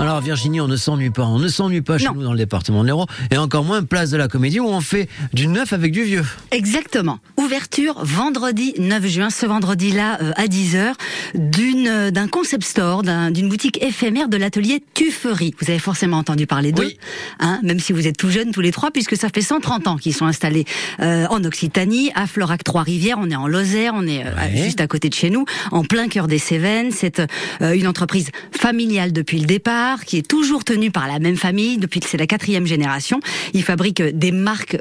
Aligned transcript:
Alors 0.00 0.20
Virginie, 0.20 0.60
on 0.60 0.68
ne 0.68 0.76
s'ennuie 0.76 1.10
pas, 1.10 1.22
on 1.24 1.38
ne 1.38 1.48
s'ennuie 1.48 1.80
pas 1.80 1.96
chez 1.98 2.06
Non. 2.06 2.14
nous 2.14 2.22
dans 2.24 2.32
le 2.32 2.38
département 2.38 2.82
de 2.82 2.86
l'Hérault, 2.88 3.06
et 3.30 3.38
encore 3.38 3.64
moins 3.64 3.82
place 3.84 4.10
de 4.10 4.16
la 4.18 4.28
Comédie 4.28 4.60
où 4.60 4.66
on 4.66 4.80
fait 4.80 5.08
du 5.32 5.46
neuf 5.46 5.72
avec 5.72 5.92
du 5.92 6.02
vieux. 6.02 6.24
Exactement. 6.50 7.20
Ouverture 7.38 7.94
vendredi 8.04 8.74
9 8.78 9.06
juin, 9.06 9.30
ce 9.30 9.46
vendredi-là 9.46 10.18
euh, 10.20 10.32
à 10.36 10.46
10h, 10.46 10.92
d'une 11.36 11.86
euh, 11.88 12.10
d'un 12.10 12.26
concept 12.28 12.64
store, 12.64 13.02
d'un- 13.02 13.30
d'une 13.30 13.48
boutique 13.48 13.82
éphémère 13.82 14.28
de 14.28 14.36
l'atelier 14.36 14.82
Tufferie. 14.94 15.54
Vous 15.60 15.70
avez 15.70 15.78
forcément 15.78 16.18
entendu 16.18 16.46
parler 16.46 16.72
d'eux, 16.72 16.84
Oui. 16.86 16.98
hein, 17.40 17.60
même 17.62 17.78
si 17.80 17.92
vous 17.94 18.06
êtes 18.06 18.16
tout 18.18 18.30
jeunes 18.30 18.50
tous 18.50 18.60
les 18.60 18.72
trois, 18.72 18.90
puisque 18.90 19.16
ça 19.16 19.28
fait 19.32 19.42
130 19.42 19.86
ans 19.86 19.96
qu'ils 19.96 20.14
sont 20.14 20.26
installés 20.26 20.64
euh, 21.00 21.26
en 21.30 21.42
Occitanie, 21.44 22.10
à 22.14 22.26
Florac 22.26 22.62
Trois-Rivières. 22.64 23.16
On 23.20 23.30
est 23.30 23.36
en 23.36 23.46
Lozère, 23.46 23.92
on 23.94 24.06
est 24.06 24.26
euh, 24.26 24.34
Ouais. 24.36 24.62
juste 24.64 24.80
à 24.82 24.86
côté 24.86 25.08
de 25.08 25.14
chez 25.14 25.30
nous, 25.30 25.46
en 25.70 25.82
plein 25.84 26.08
cœur 26.08 26.26
des 26.26 26.38
Cévennes. 26.38 26.90
C'est 26.90 27.22
une 27.62 27.86
entreprise 27.86 28.30
familiale 28.54 29.12
depuis 29.12 29.38
le 29.38 29.46
départ, 29.46 29.83
qui 30.04 30.18
est 30.18 30.26
toujours 30.26 30.64
tenue 30.64 30.90
par 30.90 31.06
la 31.06 31.18
même 31.18 31.36
famille 31.36 31.78
depuis 31.78 32.00
que 32.00 32.08
c'est 32.08 32.16
la 32.16 32.26
quatrième 32.26 32.66
génération. 32.66 33.20
Ils 33.52 33.62
fabriquent 33.62 34.02
des 34.02 34.32
marques, 34.32 34.76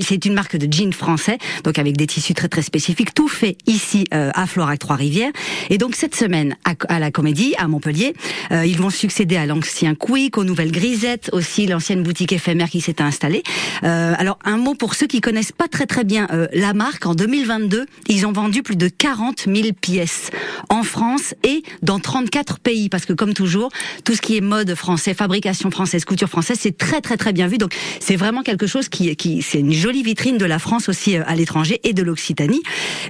c'est 0.00 0.24
une 0.24 0.34
marque 0.34 0.56
de 0.56 0.72
jeans 0.72 0.92
français, 0.92 1.38
donc 1.64 1.78
avec 1.78 1.96
des 1.96 2.06
tissus 2.06 2.34
très 2.34 2.48
très 2.48 2.62
spécifiques, 2.62 3.14
tout 3.14 3.28
fait 3.28 3.56
ici 3.66 4.04
euh, 4.14 4.30
à 4.34 4.46
Florac 4.46 4.78
Trois-Rivières. 4.78 5.32
Et 5.70 5.78
donc 5.78 5.94
cette 5.94 6.14
semaine 6.14 6.56
à, 6.64 6.98
la 6.98 7.10
Comédie, 7.10 7.54
à 7.58 7.68
Montpellier, 7.68 8.14
euh, 8.52 8.64
ils 8.64 8.78
vont 8.78 8.90
succéder 8.90 9.36
à 9.36 9.46
l'ancien 9.46 9.94
Quick, 9.94 10.38
aux 10.38 10.44
nouvelles 10.44 10.72
Grisettes, 10.72 11.30
aussi 11.32 11.66
l'ancienne 11.66 12.02
boutique 12.02 12.32
éphémère 12.32 12.70
qui 12.70 12.80
s'était 12.80 13.02
installée. 13.02 13.42
Euh, 13.84 14.14
alors 14.18 14.38
un 14.44 14.56
mot 14.56 14.74
pour 14.74 14.94
ceux 14.94 15.06
qui 15.06 15.20
connaissent 15.20 15.52
pas 15.52 15.68
très 15.68 15.86
très 15.86 16.04
bien 16.04 16.26
euh, 16.32 16.46
la 16.52 16.72
marque. 16.72 17.06
En 17.06 17.14
2022, 17.14 17.86
ils 18.08 18.26
ont 18.26 18.32
vendu 18.32 18.62
plus 18.62 18.76
de 18.76 18.88
40 18.88 19.46
000 19.46 19.68
pièces 19.80 20.30
en 20.68 20.82
France 20.82 21.34
et 21.42 21.62
dans 21.82 21.98
34 21.98 22.58
pays, 22.58 22.88
parce 22.88 23.06
que 23.06 23.12
comme 23.12 23.34
toujours, 23.34 23.70
tout 24.04 24.14
ce 24.14 24.20
qui 24.20 24.36
est 24.36 24.40
mode 24.46 24.74
français, 24.74 25.14
fabrication 25.14 25.70
française, 25.70 26.04
couture 26.04 26.28
française, 26.28 26.58
c'est 26.60 26.76
très 26.76 27.00
très 27.00 27.16
très 27.16 27.32
bien 27.32 27.46
vu. 27.46 27.58
Donc 27.58 27.74
c'est 28.00 28.16
vraiment 28.16 28.42
quelque 28.42 28.66
chose 28.66 28.88
qui, 28.88 29.14
qui 29.16 29.42
c'est 29.42 29.60
une 29.60 29.72
jolie 29.72 30.02
vitrine 30.02 30.38
de 30.38 30.44
la 30.44 30.58
France 30.58 30.88
aussi 30.88 31.16
euh, 31.16 31.22
à 31.26 31.34
l'étranger 31.34 31.80
et 31.84 31.92
de 31.92 32.02
l'Occitanie. 32.02 32.62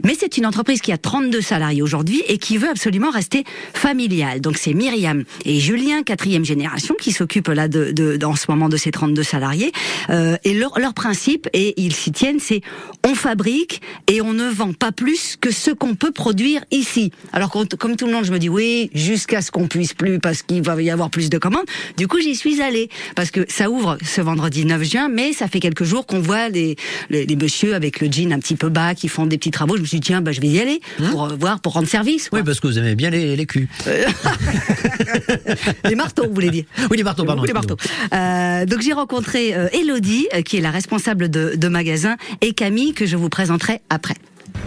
Mais 0.04 0.14
c'est 0.18 0.36
une 0.36 0.46
entreprise 0.46 0.80
qui 0.80 0.92
a 0.92 0.98
32 0.98 1.40
salariés 1.40 1.82
aujourd'hui 1.82 2.22
et 2.28 2.38
qui 2.38 2.56
veut 2.58 2.68
absolument 2.68 3.10
rester 3.10 3.44
familiale. 3.74 4.40
Donc 4.40 4.56
c'est 4.56 4.74
Myriam 4.74 5.24
et 5.44 5.60
Julien, 5.60 6.02
quatrième 6.02 6.44
génération, 6.44 6.94
qui 7.00 7.12
s'occupent 7.12 7.48
là 7.48 7.68
de, 7.68 7.92
de, 7.92 8.24
en 8.24 8.36
ce 8.36 8.46
moment 8.48 8.68
de 8.68 8.76
ces 8.76 8.90
32 8.90 9.22
salariés. 9.22 9.72
Euh, 10.10 10.36
et 10.44 10.54
leur, 10.54 10.78
leur 10.78 10.94
principe, 10.94 11.48
et 11.52 11.74
ils 11.80 11.94
s'y 11.94 12.12
tiennent, 12.12 12.40
c'est 12.40 12.62
on 13.06 13.14
fabrique 13.14 13.80
et 14.08 14.20
on 14.20 14.32
ne 14.32 14.48
vend 14.48 14.72
pas 14.72 14.92
plus 14.92 15.36
que 15.36 15.50
ce 15.50 15.70
qu'on 15.70 15.94
peut 15.94 16.12
produire 16.12 16.64
ici. 16.70 17.12
Alors 17.32 17.50
comme 17.50 17.96
tout 17.96 18.06
le 18.06 18.12
monde, 18.12 18.24
je 18.24 18.32
me 18.32 18.38
dis 18.38 18.48
oui, 18.48 18.90
jusqu'à 18.94 19.42
ce 19.42 19.50
qu'on 19.50 19.68
puisse 19.68 19.94
plus 19.94 20.18
parce 20.18 20.42
qu'il 20.42 20.62
va 20.62 20.80
y 20.80 20.90
avoir 20.90 21.10
plus 21.10 21.25
de 21.30 21.38
commandes. 21.38 21.66
Du 21.96 22.08
coup, 22.08 22.20
j'y 22.20 22.34
suis 22.36 22.60
allée 22.62 22.88
parce 23.14 23.30
que 23.30 23.44
ça 23.48 23.70
ouvre 23.70 23.98
ce 24.04 24.20
vendredi 24.20 24.64
9 24.64 24.82
juin, 24.82 25.08
mais 25.08 25.32
ça 25.32 25.48
fait 25.48 25.60
quelques 25.60 25.84
jours 25.84 26.06
qu'on 26.06 26.20
voit 26.20 26.48
les, 26.48 26.76
les, 27.10 27.26
les 27.26 27.36
messieurs 27.36 27.74
avec 27.74 28.00
le 28.00 28.10
jean 28.10 28.32
un 28.32 28.38
petit 28.38 28.56
peu 28.56 28.68
bas 28.68 28.94
qui 28.94 29.08
font 29.08 29.26
des 29.26 29.38
petits 29.38 29.50
travaux. 29.50 29.76
Je 29.76 29.82
me 29.82 29.86
suis 29.86 30.00
dit 30.00 30.06
tiens, 30.06 30.20
bah, 30.20 30.32
je 30.32 30.40
vais 30.40 30.48
y 30.48 30.60
aller 30.60 30.80
pour 31.10 31.24
euh, 31.24 31.36
voir, 31.38 31.60
pour 31.60 31.72
rendre 31.74 31.88
service. 31.88 32.28
quoi. 32.28 32.38
Oui, 32.40 32.44
parce 32.44 32.60
que 32.60 32.66
vous 32.66 32.78
aimez 32.78 32.94
bien 32.94 33.10
les, 33.10 33.36
les 33.36 33.46
culs. 33.46 33.68
les 35.84 35.94
marteaux, 35.94 36.26
vous 36.26 36.34
voulez 36.34 36.50
dire 36.50 36.64
Oui, 36.90 36.96
les 36.96 37.02
marteaux, 37.04 37.24
pardon. 37.24 37.42
les 37.44 37.52
marteaux. 37.52 37.76
Euh, 38.12 38.64
donc 38.66 38.80
j'ai 38.80 38.92
rencontré 38.92 39.54
euh, 39.54 39.68
Elodie, 39.72 40.26
euh, 40.34 40.42
qui 40.42 40.56
est 40.56 40.60
la 40.60 40.70
responsable 40.70 41.28
de, 41.30 41.54
de 41.56 41.68
magasin, 41.68 42.16
et 42.40 42.52
Camille, 42.52 42.92
que 42.94 43.06
je 43.06 43.16
vous 43.16 43.28
présenterai 43.28 43.80
après. 43.90 44.14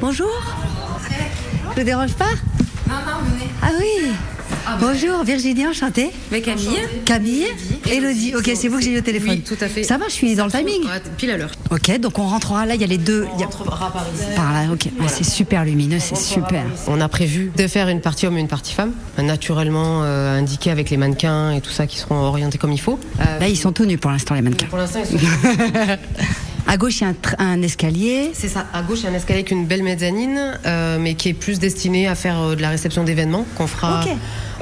Bonjour. 0.01 0.29
Je 1.75 1.79
vous 1.81 1.85
dérange 1.85 2.13
pas? 2.13 2.31
Non, 2.87 2.95
non, 3.05 3.17
venez. 3.31 4.11
Ah 4.67 4.77
oui. 4.79 4.85
Bonjour, 4.87 5.23
Virginie, 5.23 5.67
enchantée. 5.67 6.11
Mais 6.31 6.41
Camille 6.41 6.69
Camille, 7.05 7.45
Elodie. 7.91 8.33
Ok, 8.35 8.51
c'est 8.55 8.67
vous 8.67 8.77
que 8.77 8.83
j'ai 8.83 8.91
eu 8.91 8.97
au 8.99 9.01
téléphone. 9.01 9.29
Oui, 9.31 9.41
tout 9.41 9.57
à 9.61 9.67
fait. 9.67 9.83
Ça 9.83 9.97
va, 9.97 10.05
je 10.07 10.13
suis 10.13 10.35
dans 10.35 10.45
le 10.45 10.51
timing. 10.51 10.83
Pile 11.17 11.31
à 11.31 11.37
l'heure. 11.37 11.51
Ok, 11.71 11.97
donc 11.99 12.19
on 12.19 12.23
rentrera 12.27 12.65
là. 12.65 12.75
Il 12.75 12.81
y 12.81 12.83
a 12.83 12.87
les 12.87 12.97
deux. 12.97 13.25
il 13.35 13.39
y 13.41 13.43
a- 13.43 13.47
rentrera 13.47 13.91
par 13.91 14.05
ici. 14.15 14.25
Par 14.35 14.53
là, 14.53 14.71
ok. 14.71 14.87
Ah, 14.99 15.03
c'est 15.07 15.23
super 15.23 15.65
lumineux, 15.65 15.99
c'est 15.99 16.17
super. 16.17 16.63
On 16.87 17.01
a 17.01 17.07
prévu 17.07 17.51
de 17.55 17.67
faire 17.67 17.87
une 17.89 18.01
partie 18.01 18.27
homme 18.27 18.37
et 18.37 18.41
une 18.41 18.47
partie 18.47 18.73
femme, 18.73 18.91
naturellement 19.17 20.01
euh, 20.03 20.37
indiquée 20.39 20.71
avec 20.71 20.89
les 20.89 20.97
mannequins 20.97 21.51
et 21.51 21.61
tout 21.61 21.71
ça 21.71 21.87
qui 21.87 21.97
seront 21.97 22.15
orientés 22.15 22.57
comme 22.57 22.71
il 22.71 22.79
faut. 22.81 22.99
Euh, 23.21 23.39
Là, 23.39 23.47
ils 23.47 23.57
sont 23.57 23.71
tous 23.71 23.85
nus 23.85 23.97
pour 23.97 24.11
l'instant, 24.11 24.35
les 24.35 24.41
mannequins. 24.41 24.67
pour 24.67 24.77
l'instant, 24.77 24.99
ils 25.09 25.19
sont- 25.19 25.25
À 26.71 26.77
gauche, 26.77 27.01
il 27.01 27.05
y 27.05 27.07
a 27.07 27.13
un, 27.39 27.61
escalier. 27.63 28.29
c'est 28.33 28.47
ça. 28.47 28.67
À 28.73 28.83
gauche, 28.83 28.99
il 28.99 29.05
y 29.05 29.07
a 29.07 29.09
un 29.09 29.15
escalier 29.15 29.39
avec 29.39 29.49
une 29.49 29.65
belle 29.65 29.81
mezzanine, 29.81 30.59
euh, 30.67 30.99
mais 30.99 31.15
qui 31.15 31.29
est 31.29 31.33
plus 31.33 31.57
destiné 31.57 32.07
à 32.07 32.13
faire 32.13 32.39
euh, 32.39 32.55
de 32.55 32.61
la 32.61 32.69
réception 32.69 33.03
d'événements 33.03 33.43
qu'on 33.55 33.65
fera 33.65 34.03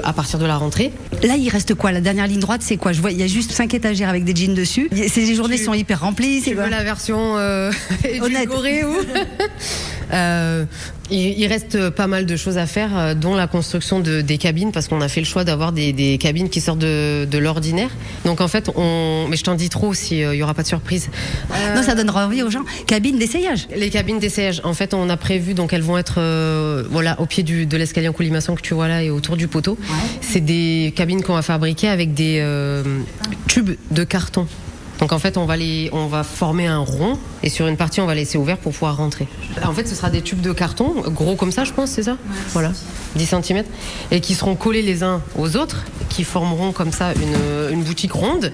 à 0.02 0.12
partir 0.14 0.38
de 0.38 0.46
la 0.46 0.56
rentrée. 0.56 0.90
Là, 1.22 1.36
il 1.36 1.50
reste 1.50 1.74
quoi? 1.74 1.92
La 1.92 2.00
dernière 2.00 2.26
ligne 2.26 2.40
droite, 2.40 2.62
c'est 2.64 2.78
quoi? 2.78 2.92
Je 2.92 3.02
vois, 3.02 3.10
il 3.12 3.18
y 3.18 3.22
a 3.22 3.26
juste 3.26 3.52
cinq 3.52 3.74
étagères 3.74 4.08
avec 4.08 4.24
des 4.24 4.34
jeans 4.34 4.54
dessus. 4.54 4.88
Ces 5.08 5.34
journées 5.34 5.58
Tu- 5.58 5.64
sont 5.64 5.74
hyper 5.74 6.00
remplies. 6.00 6.40
C'est 6.40 6.54
la 6.54 6.82
version 6.82 7.36
euh, 7.36 7.70
Honnête. 8.22 8.48
ou? 8.48 8.96
Euh, 10.12 10.64
il, 11.10 11.38
il 11.38 11.46
reste 11.46 11.90
pas 11.90 12.06
mal 12.06 12.26
de 12.26 12.36
choses 12.36 12.58
à 12.58 12.66
faire, 12.66 12.96
euh, 12.96 13.14
dont 13.14 13.34
la 13.34 13.46
construction 13.46 14.00
de, 14.00 14.20
des 14.20 14.38
cabines, 14.38 14.72
parce 14.72 14.88
qu'on 14.88 15.00
a 15.00 15.08
fait 15.08 15.20
le 15.20 15.26
choix 15.26 15.44
d'avoir 15.44 15.72
des, 15.72 15.92
des 15.92 16.18
cabines 16.18 16.48
qui 16.50 16.60
sortent 16.60 16.78
de, 16.78 17.26
de 17.30 17.38
l'ordinaire. 17.38 17.90
Donc 18.24 18.40
en 18.40 18.48
fait, 18.48 18.70
on, 18.76 19.26
mais 19.28 19.36
je 19.36 19.44
t'en 19.44 19.54
dis 19.54 19.68
trop 19.68 19.94
s'il 19.94 20.18
y 20.34 20.42
aura 20.42 20.54
pas 20.54 20.62
de 20.62 20.68
surprise. 20.68 21.08
Euh, 21.52 21.74
Non, 21.74 21.82
ça 21.82 21.94
donnera 21.94 22.26
envie 22.26 22.42
aux 22.42 22.50
gens. 22.50 22.64
Cabine 22.86 23.18
d'essayage. 23.18 23.68
les 23.74 23.90
cabines 23.90 24.18
d'essayage, 24.18 24.60
en 24.64 24.74
fait, 24.74 24.94
on 24.94 25.08
a 25.08 25.16
prévu, 25.16 25.54
donc 25.54 25.72
elles 25.72 25.82
vont 25.82 25.98
être 25.98 26.16
euh, 26.18 26.84
voilà, 26.90 27.20
au 27.20 27.26
pied 27.26 27.42
du, 27.42 27.66
de 27.66 27.76
l'escalier 27.76 28.08
en 28.08 28.12
colimaçon 28.12 28.54
que 28.54 28.62
tu 28.62 28.74
vois 28.74 28.88
là 28.88 29.02
et 29.02 29.10
autour 29.10 29.36
du 29.36 29.48
poteau. 29.48 29.78
C'est 30.20 30.40
des 30.40 30.92
cabines 30.96 31.22
qu'on 31.22 31.34
va 31.34 31.42
fabriquer 31.42 31.88
avec 31.88 32.14
des 32.14 32.38
euh, 32.40 32.82
tubes 33.46 33.70
de 33.90 34.04
carton. 34.04 34.46
Donc 35.08 35.14
en 35.16 35.18
fait, 35.20 35.38
on 35.38 35.46
va, 35.46 35.56
les, 35.56 35.88
on 35.94 36.06
va 36.06 36.22
former 36.22 36.66
un 36.66 36.80
rond 36.80 37.18
et 37.42 37.48
sur 37.48 37.66
une 37.66 37.78
partie, 37.78 38.02
on 38.02 38.06
va 38.06 38.14
laisser 38.14 38.36
ouvert 38.36 38.58
pour 38.58 38.74
pouvoir 38.74 38.98
rentrer. 38.98 39.26
En 39.64 39.72
fait, 39.72 39.88
ce 39.88 39.94
sera 39.94 40.10
des 40.10 40.20
tubes 40.20 40.42
de 40.42 40.52
carton, 40.52 40.96
gros 41.06 41.34
comme 41.34 41.50
ça, 41.50 41.64
je 41.64 41.72
pense, 41.72 41.88
c'est 41.88 42.02
ça? 42.02 42.18
Voilà, 42.52 42.72
10 43.16 43.24
cm, 43.42 43.64
et 44.10 44.20
qui 44.20 44.34
seront 44.34 44.54
collés 44.54 44.82
les 44.82 45.02
uns 45.02 45.22
aux 45.38 45.56
autres, 45.56 45.86
qui 46.10 46.24
formeront 46.24 46.72
comme 46.72 46.92
ça 46.92 47.14
une, 47.14 47.72
une 47.72 47.82
boutique 47.84 48.12
ronde. 48.12 48.52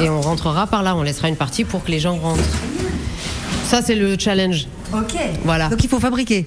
et 0.00 0.08
on 0.08 0.22
rentrera 0.22 0.66
par 0.66 0.82
là, 0.82 0.96
on 0.96 1.02
laissera 1.02 1.28
une 1.28 1.36
partie 1.36 1.64
pour 1.64 1.84
que 1.84 1.90
les 1.90 2.00
gens 2.00 2.16
rentrent. 2.16 2.40
Ça, 3.66 3.82
c'est 3.82 3.94
le 3.94 4.16
challenge. 4.18 4.68
Ok. 4.94 5.14
Voilà. 5.44 5.68
Donc 5.68 5.84
il 5.84 5.90
faut 5.90 6.00
fabriquer. 6.00 6.46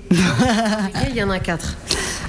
Il 1.09 1.15
y 1.15 1.23
en 1.23 1.29
a 1.29 1.37
quatre. 1.37 1.75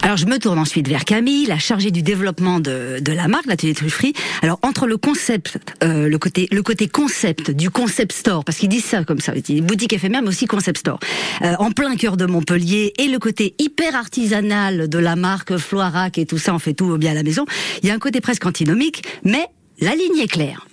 Alors 0.04 0.18
je 0.18 0.26
me 0.26 0.38
tourne 0.38 0.58
ensuite 0.58 0.86
vers 0.86 1.06
Camille, 1.06 1.46
la 1.46 1.58
chargée 1.58 1.90
du 1.90 2.02
développement 2.02 2.60
de, 2.60 2.98
de 3.00 3.12
la 3.12 3.26
marque, 3.26 3.46
l'atelier 3.46 3.72
Trufferie. 3.72 4.12
Alors 4.42 4.58
entre 4.60 4.86
le 4.86 4.98
concept, 4.98 5.58
euh, 5.82 6.10
le 6.10 6.18
côté 6.18 6.46
le 6.52 6.62
côté 6.62 6.88
concept 6.88 7.50
du 7.50 7.70
concept 7.70 8.12
store, 8.12 8.44
parce 8.44 8.58
qu'ils 8.58 8.68
disent 8.68 8.84
ça 8.84 9.02
comme 9.04 9.20
ça, 9.20 9.32
ils 9.34 9.40
disent 9.40 9.62
boutique 9.62 9.94
éphémère 9.94 10.20
mais 10.20 10.28
aussi 10.28 10.44
concept 10.44 10.80
store, 10.80 11.00
euh, 11.40 11.54
en 11.58 11.70
plein 11.70 11.96
cœur 11.96 12.18
de 12.18 12.26
Montpellier, 12.26 12.92
et 12.98 13.08
le 13.08 13.18
côté 13.18 13.54
hyper 13.58 13.96
artisanal 13.96 14.90
de 14.90 14.98
la 14.98 15.16
marque 15.16 15.56
Floirac 15.56 16.18
et 16.18 16.26
tout 16.26 16.36
ça, 16.36 16.54
on 16.54 16.58
fait 16.58 16.74
tout 16.74 16.98
bien 16.98 17.12
à 17.12 17.14
la 17.14 17.22
maison. 17.22 17.46
Il 17.82 17.88
y 17.88 17.90
a 17.90 17.94
un 17.94 17.98
côté 17.98 18.20
presque 18.20 18.44
antinomique, 18.44 19.04
mais 19.24 19.46
la 19.80 19.94
ligne 19.94 20.18
est 20.18 20.28
claire. 20.28 20.66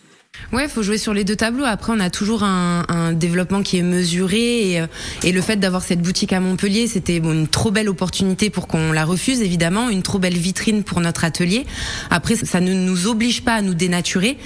Ouais, 0.53 0.67
faut 0.67 0.83
jouer 0.83 0.97
sur 0.97 1.13
les 1.13 1.23
deux 1.23 1.37
tableaux. 1.37 1.63
Après, 1.63 1.93
on 1.95 1.99
a 2.01 2.09
toujours 2.09 2.43
un, 2.43 2.85
un 2.89 3.13
développement 3.13 3.63
qui 3.63 3.77
est 3.77 3.83
mesuré 3.83 4.71
et, 4.71 4.81
euh, 4.81 4.87
et 5.23 5.31
le 5.31 5.41
fait 5.41 5.55
d'avoir 5.55 5.81
cette 5.81 6.01
boutique 6.01 6.33
à 6.33 6.41
Montpellier, 6.41 6.87
c'était 6.87 7.21
bon, 7.21 7.31
une 7.31 7.47
trop 7.47 7.71
belle 7.71 7.87
opportunité 7.87 8.49
pour 8.49 8.67
qu'on 8.67 8.91
la 8.91 9.05
refuse, 9.05 9.41
évidemment, 9.41 9.89
une 9.89 10.03
trop 10.03 10.19
belle 10.19 10.37
vitrine 10.37 10.83
pour 10.83 10.99
notre 10.99 11.23
atelier. 11.23 11.65
Après, 12.09 12.35
ça 12.35 12.59
ne 12.59 12.73
nous 12.73 13.07
oblige 13.07 13.43
pas 13.43 13.55
à 13.55 13.61
nous 13.61 13.73
dénaturer 13.73 14.37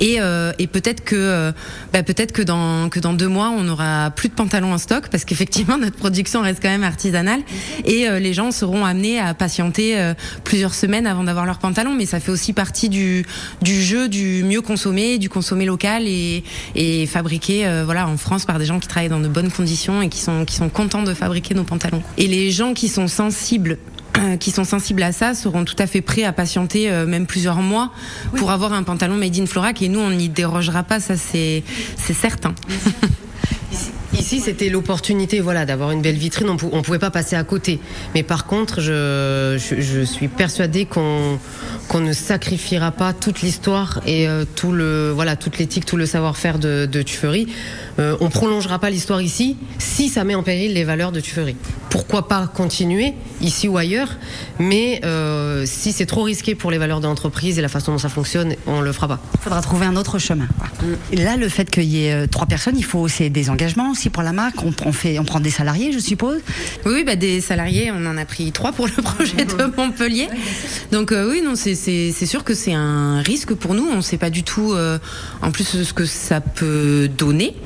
et, 0.00 0.20
euh, 0.20 0.52
et 0.58 0.66
peut-être 0.66 1.04
que 1.04 1.14
euh, 1.16 1.52
bah, 1.92 2.02
peut-être 2.02 2.32
que 2.32 2.42
dans 2.42 2.88
que 2.88 2.98
dans 2.98 3.12
deux 3.12 3.28
mois, 3.28 3.52
on 3.56 3.68
aura 3.68 4.10
plus 4.10 4.28
de 4.28 4.34
pantalons 4.34 4.72
en 4.72 4.78
stock 4.78 5.08
parce 5.10 5.24
qu'effectivement, 5.24 5.78
notre 5.78 5.96
production 5.96 6.42
reste 6.42 6.60
quand 6.60 6.70
même 6.70 6.84
artisanale 6.84 7.40
et 7.84 8.08
euh, 8.08 8.18
les 8.18 8.32
gens 8.32 8.50
seront 8.50 8.84
amenés 8.84 9.20
à 9.20 9.32
patienter 9.34 9.98
euh, 9.98 10.14
plusieurs 10.42 10.74
semaines 10.74 11.06
avant 11.06 11.22
d'avoir 11.22 11.46
leurs 11.46 11.58
pantalons. 11.58 11.94
Mais 11.94 12.06
ça 12.06 12.18
fait 12.18 12.32
aussi 12.32 12.52
partie 12.52 12.88
du 12.88 13.24
du 13.60 13.80
jeu 13.80 14.08
du 14.08 14.42
mieux 14.42 14.60
consommer, 14.60 15.18
du 15.18 15.28
consommer 15.32 15.64
local 15.64 16.06
et, 16.06 16.44
et 16.74 17.06
fabriqué 17.06 17.66
euh, 17.66 17.82
voilà 17.84 18.06
en 18.06 18.16
France 18.16 18.44
par 18.44 18.58
des 18.58 18.66
gens 18.66 18.78
qui 18.78 18.88
travaillent 18.88 19.08
dans 19.08 19.20
de 19.20 19.28
bonnes 19.28 19.50
conditions 19.50 20.02
et 20.02 20.08
qui 20.08 20.20
sont 20.20 20.44
qui 20.44 20.54
sont 20.54 20.68
contents 20.68 21.02
de 21.02 21.14
fabriquer 21.14 21.54
nos 21.54 21.64
pantalons. 21.64 22.02
Et 22.18 22.26
les 22.26 22.50
gens 22.50 22.74
qui 22.74 22.88
sont 22.88 23.08
sensibles 23.08 23.78
qui 24.40 24.50
sont 24.50 24.64
sensibles 24.64 25.02
à 25.02 25.12
ça 25.12 25.34
seront 25.34 25.64
tout 25.64 25.76
à 25.78 25.86
fait 25.86 26.02
prêts 26.02 26.24
à 26.24 26.32
patienter 26.32 26.90
euh, 26.90 27.06
même 27.06 27.26
plusieurs 27.26 27.56
mois 27.56 27.90
pour 28.36 28.50
avoir 28.50 28.72
un 28.72 28.82
pantalon 28.82 29.16
made 29.16 29.38
in 29.38 29.46
Florac 29.46 29.82
et 29.82 29.88
nous 29.88 30.00
on 30.00 30.10
n'y 30.10 30.28
dérogera 30.28 30.82
pas 30.82 31.00
ça 31.00 31.16
c'est 31.16 31.64
c'est 31.96 32.14
certain. 32.14 32.54
Ici, 34.22 34.38
c'était 34.38 34.68
l'opportunité, 34.68 35.40
voilà, 35.40 35.66
d'avoir 35.66 35.90
une 35.90 36.00
belle 36.00 36.14
vitrine. 36.14 36.48
On, 36.48 36.56
pou- 36.56 36.68
on 36.70 36.82
pouvait 36.82 37.00
pas 37.00 37.10
passer 37.10 37.34
à 37.34 37.42
côté. 37.42 37.80
Mais 38.14 38.22
par 38.22 38.46
contre, 38.46 38.80
je, 38.80 39.58
je, 39.58 39.80
je 39.80 40.00
suis 40.02 40.28
persuadée 40.28 40.84
qu'on 40.84 41.40
ne 41.98 42.12
sacrifiera 42.12 42.92
pas 42.92 43.14
toute 43.14 43.42
l'histoire 43.42 44.00
et 44.06 44.28
euh, 44.28 44.44
tout 44.54 44.70
le 44.70 45.10
voilà 45.10 45.34
toute 45.34 45.58
l'éthique, 45.58 45.86
tout 45.86 45.96
le 45.96 46.06
savoir-faire 46.06 46.60
de, 46.60 46.86
de 46.86 47.02
Tuffery. 47.02 47.48
Euh, 47.98 48.16
on 48.20 48.30
prolongera 48.30 48.78
pas 48.78 48.90
l'histoire 48.90 49.20
ici 49.20 49.56
si 49.78 50.08
ça 50.08 50.22
met 50.22 50.36
en 50.36 50.44
péril 50.44 50.72
les 50.72 50.84
valeurs 50.84 51.10
de 51.10 51.18
Tuffery. 51.18 51.56
Pourquoi 51.90 52.28
pas 52.28 52.46
continuer 52.46 53.14
ici 53.40 53.66
ou 53.66 53.76
ailleurs, 53.76 54.16
mais 54.60 55.00
euh, 55.04 55.64
si 55.66 55.90
c'est 55.92 56.06
trop 56.06 56.22
risqué 56.22 56.54
pour 56.54 56.70
les 56.70 56.78
valeurs 56.78 57.00
de 57.00 57.06
l'entreprise 57.06 57.58
et 57.58 57.62
la 57.62 57.68
façon 57.68 57.90
dont 57.92 57.98
ça 57.98 58.08
fonctionne, 58.08 58.54
on 58.68 58.80
le 58.80 58.92
fera 58.92 59.08
pas. 59.08 59.18
Il 59.34 59.40
faudra 59.40 59.60
trouver 59.60 59.84
un 59.84 59.96
autre 59.96 60.18
chemin. 60.20 60.46
Et 61.12 61.16
là, 61.16 61.36
le 61.36 61.48
fait 61.48 61.68
qu'il 61.68 61.84
y 61.84 62.06
ait 62.06 62.12
euh, 62.14 62.26
trois 62.28 62.46
personnes, 62.46 62.76
il 62.78 62.84
faut 62.84 63.00
aussi 63.00 63.28
des 63.28 63.50
engagements 63.50 63.90
aussi 63.90 64.08
pour 64.12 64.22
la 64.22 64.32
marque. 64.32 64.62
On, 64.62 64.72
on 64.84 64.92
fait, 64.92 65.18
on 65.18 65.24
prend 65.24 65.40
des 65.40 65.50
salariés, 65.50 65.92
je 65.92 65.98
suppose. 65.98 66.38
Oui, 66.86 67.02
bah, 67.04 67.16
des 67.16 67.40
salariés, 67.40 67.90
on 67.90 68.06
en 68.06 68.16
a 68.16 68.24
pris 68.24 68.52
trois 68.52 68.72
pour 68.72 68.86
le 68.86 68.92
projet 69.02 69.44
de 69.44 69.76
Montpellier. 69.76 70.28
Donc 70.92 71.12
euh, 71.12 71.28
oui, 71.30 71.42
non, 71.44 71.54
c'est- 71.56 71.74
sûr 72.26 72.44
que 72.44 72.54
c'est 72.54 72.72
un 72.74 73.20
risque 73.22 73.54
pour 73.54 73.74
nous. 73.74 73.86
On 73.90 73.96
ne 73.96 74.00
sait 74.02 74.18
pas 74.18 74.30
du 74.30 74.42
tout, 74.44 74.72
euh, 74.72 74.98
en 75.42 75.50
plus, 75.50 75.82
ce 75.82 75.92
que 75.92 76.04
ça 76.04 76.40
peut 76.40 77.08
donner 77.18 77.56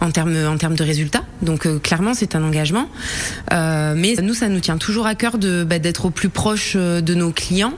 en 0.00 0.10
termes 0.10 0.36
en 0.46 0.56
termes 0.56 0.76
de 0.76 0.84
résultats. 0.84 1.24
Donc 1.42 1.66
euh, 1.66 1.78
clairement, 1.78 2.14
c'est 2.14 2.34
un 2.36 2.44
engagement. 2.44 2.88
Mais 3.50 4.14
nous, 4.22 4.34
ça 4.34 4.48
nous 4.48 4.60
tient 4.60 4.78
toujours 4.78 5.06
à 5.06 5.14
cœur 5.14 5.38
de 5.38 5.64
bah, 5.64 5.78
d'être 5.78 6.06
au 6.06 6.10
plus 6.10 6.28
proche 6.28 6.76
de 6.76 7.14
nos 7.14 7.32
clients. 7.32 7.74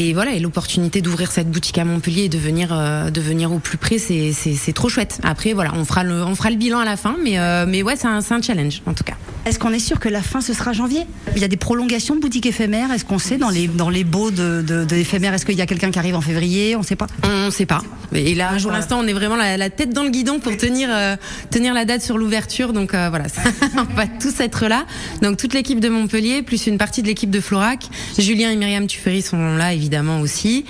Et 0.00 0.12
voilà, 0.12 0.30
et 0.30 0.38
l'opportunité 0.38 1.02
d'ouvrir 1.02 1.32
cette 1.32 1.50
boutique 1.50 1.76
à 1.76 1.84
Montpellier 1.84 2.26
et 2.26 2.28
de 2.28 2.38
venir, 2.38 2.68
euh, 2.70 3.10
de 3.10 3.20
venir 3.20 3.50
au 3.50 3.58
plus 3.58 3.78
près, 3.78 3.98
c'est 3.98 4.72
trop 4.72 4.88
chouette. 4.88 5.18
Après, 5.24 5.54
voilà, 5.54 5.72
on 5.74 5.84
fera 5.84 6.04
le, 6.04 6.22
on 6.22 6.36
fera 6.36 6.50
le 6.50 6.56
bilan 6.56 6.78
à 6.78 6.84
la 6.84 6.96
fin, 6.96 7.16
mais, 7.20 7.40
euh, 7.40 7.66
mais 7.66 7.82
ouais, 7.82 7.96
c'est 7.96 8.06
un, 8.06 8.20
c'est 8.20 8.32
un 8.32 8.40
challenge 8.40 8.80
en 8.86 8.94
tout 8.94 9.02
cas. 9.02 9.16
Est-ce 9.48 9.58
qu'on 9.58 9.72
est 9.72 9.78
sûr 9.78 9.98
que 9.98 10.10
la 10.10 10.20
fin, 10.20 10.42
ce 10.42 10.52
sera 10.52 10.74
janvier? 10.74 11.06
Il 11.34 11.40
y 11.40 11.44
a 11.44 11.48
des 11.48 11.56
prolongations 11.56 12.14
de 12.14 12.20
boutiques 12.20 12.44
éphémères. 12.44 12.92
Est-ce 12.92 13.06
qu'on 13.06 13.18
sait 13.18 13.38
dans 13.38 13.48
les, 13.48 13.66
dans 13.66 13.88
les 13.88 14.04
baux 14.04 14.30
de, 14.30 14.60
de, 14.60 14.84
de 14.84 14.96
éphémères 14.96 15.32
Est-ce 15.32 15.46
qu'il 15.46 15.56
y 15.56 15.62
a 15.62 15.66
quelqu'un 15.66 15.90
qui 15.90 15.98
arrive 15.98 16.16
en 16.16 16.20
février? 16.20 16.76
On 16.76 16.80
ne 16.80 16.84
sait 16.84 16.96
pas. 16.96 17.06
On 17.24 17.46
ne 17.46 17.50
sait 17.50 17.64
pas. 17.64 17.80
Et 18.14 18.34
là, 18.34 18.50
pour 18.60 18.70
l'instant, 18.70 19.00
on 19.00 19.06
est 19.06 19.12
vraiment 19.14 19.36
la, 19.36 19.56
la 19.56 19.70
tête 19.70 19.90
dans 19.94 20.02
le 20.02 20.10
guidon 20.10 20.38
pour 20.38 20.54
tenir, 20.56 20.90
euh, 20.92 21.16
tenir 21.50 21.72
la 21.72 21.86
date 21.86 22.02
sur 22.02 22.18
l'ouverture. 22.18 22.74
Donc 22.74 22.92
euh, 22.92 23.08
voilà, 23.08 23.24
on 23.76 23.94
va 23.94 24.06
tous 24.06 24.40
être 24.40 24.66
là. 24.66 24.84
Donc 25.22 25.38
toute 25.38 25.54
l'équipe 25.54 25.80
de 25.80 25.88
Montpellier, 25.88 26.42
plus 26.42 26.66
une 26.66 26.76
partie 26.76 27.00
de 27.00 27.06
l'équipe 27.06 27.30
de 27.30 27.40
Florac. 27.40 27.86
Julien 28.18 28.50
et 28.50 28.56
Myriam 28.56 28.86
Tuffery 28.86 29.22
sont 29.22 29.56
là 29.56 29.72
évidemment 29.72 30.20
aussi. 30.20 30.66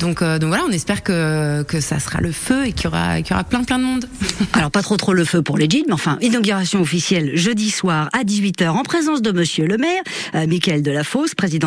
Donc, 0.00 0.22
euh, 0.22 0.38
donc 0.38 0.48
voilà, 0.48 0.64
on 0.66 0.72
espère 0.72 1.02
que, 1.02 1.62
que 1.62 1.80
ça 1.80 1.98
sera 1.98 2.20
le 2.20 2.32
feu 2.32 2.66
et 2.66 2.72
qu'il 2.72 2.84
y 2.84 2.86
aura, 2.88 3.20
qu'il 3.20 3.32
y 3.32 3.34
aura 3.34 3.44
plein 3.44 3.64
plein 3.64 3.78
de 3.78 3.84
monde. 3.84 4.08
Alors, 4.54 4.70
pas 4.70 4.82
trop 4.82 4.96
trop 4.96 5.12
le 5.12 5.24
feu 5.24 5.42
pour 5.42 5.58
les 5.58 5.68
jeans, 5.68 5.84
mais 5.86 5.94
enfin, 5.94 6.18
inauguration 6.22 6.80
officielle 6.80 7.32
jeudi 7.34 7.70
soir 7.70 8.08
à 8.14 8.22
18h 8.22 8.68
en 8.68 8.84
présence 8.84 9.22
de 9.22 9.32
Monsieur 9.32 9.66
le 9.66 9.76
maire, 9.76 10.02
euh, 10.34 10.46
Michael 10.46 10.82
Delafosse, 10.82 11.34
président 11.34 11.54